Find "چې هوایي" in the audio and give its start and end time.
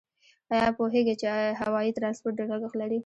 1.21-1.91